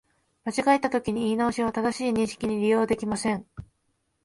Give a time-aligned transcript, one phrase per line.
[0.45, 3.45] 間違えたときの言い直しは、正しい認識に利用できません